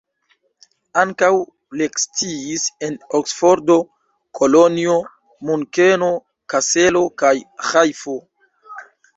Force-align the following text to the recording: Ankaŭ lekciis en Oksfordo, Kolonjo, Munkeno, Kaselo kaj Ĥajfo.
Ankaŭ 1.01 1.27
lekciis 1.81 2.63
en 2.87 2.97
Oksfordo, 3.21 3.77
Kolonjo, 4.39 4.97
Munkeno, 5.51 6.11
Kaselo 6.55 7.07
kaj 7.25 7.35
Ĥajfo. 7.71 8.21